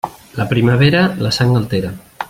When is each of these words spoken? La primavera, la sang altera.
La 0.39 0.47
primavera, 0.53 1.03
la 1.27 1.31
sang 1.39 1.55
altera. 1.61 1.93